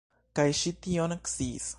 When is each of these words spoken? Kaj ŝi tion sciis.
Kaj 0.39 0.45
ŝi 0.61 0.73
tion 0.87 1.15
sciis. 1.35 1.69